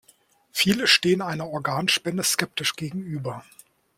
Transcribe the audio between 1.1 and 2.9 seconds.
einer Organspende skeptisch